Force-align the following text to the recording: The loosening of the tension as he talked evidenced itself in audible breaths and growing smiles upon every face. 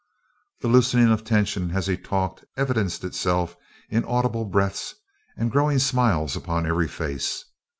The 0.61 0.67
loosening 0.67 1.09
of 1.11 1.19
the 1.19 1.25
tension 1.25 1.69
as 1.77 1.85
he 1.85 1.95
talked 1.95 2.43
evidenced 2.57 3.03
itself 3.03 3.55
in 3.87 4.03
audible 4.03 4.45
breaths 4.45 4.95
and 5.37 5.51
growing 5.51 5.77
smiles 5.77 6.35
upon 6.35 6.65
every 6.65 6.87
face. 6.87 7.45